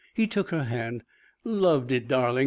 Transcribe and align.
He 0.15 0.25
took 0.25 0.49
her 0.49 0.63
hand. 0.63 1.03
"Loved 1.43 1.91
it, 1.91 2.07
darling. 2.07 2.39